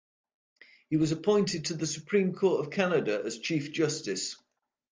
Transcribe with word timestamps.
He 0.89 0.97
was 0.97 1.11
appointed 1.11 1.65
to 1.65 1.75
the 1.75 1.85
Supreme 1.85 2.33
Court 2.33 2.65
of 2.65 2.71
Canada 2.73 3.21
as 3.23 3.37
Chief 3.37 3.71
Justice. 3.71 4.35